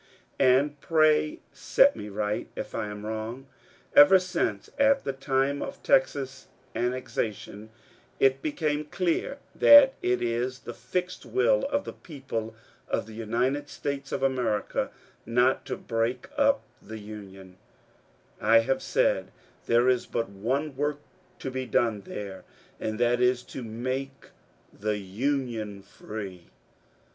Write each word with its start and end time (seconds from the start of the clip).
And 0.39 0.81
pray 0.81 1.41
set 1.53 1.95
me 1.95 2.09
right 2.09 2.47
if 2.55 2.73
I 2.73 2.87
am 2.87 3.05
wrong. 3.05 3.45
Ever 3.95 4.17
since, 4.17 4.67
at 4.79 5.03
the 5.03 5.13
time 5.13 5.61
of 5.61 5.83
Texas 5.83 6.47
annexation, 6.73 7.69
it 8.19 8.41
became 8.41 8.85
clear 8.85 9.37
that 9.53 9.93
it 10.01 10.23
is 10.23 10.61
the 10.61 10.73
fixed 10.73 11.23
will 11.23 11.65
of 11.65 11.83
the 11.83 11.93
people 11.93 12.55
of 12.87 13.05
the 13.05 13.13
United 13.13 13.69
States 13.69 14.11
of 14.11 14.23
America 14.23 14.89
not 15.23 15.67
to 15.67 15.77
break 15.77 16.29
up 16.35 16.63
the 16.81 16.97
Union, 16.97 17.57
I 18.41 18.61
have 18.61 18.81
said, 18.81 19.25
^^ 19.27 19.29
There 19.67 19.87
is 19.87 20.07
but 20.07 20.29
one 20.29 20.75
work 20.75 20.97
to 21.37 21.51
be 21.51 21.67
done 21.67 22.01
there, 22.05 22.43
and 22.79 22.99
that 22.99 23.21
is 23.21 23.43
to 23.43 23.61
make 23.61 24.31
the 24.73 24.97
Union 24.97 25.83
free." 25.83 26.49